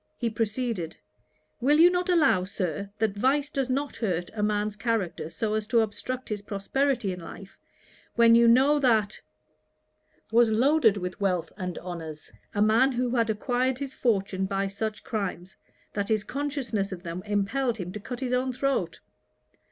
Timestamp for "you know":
8.33-8.79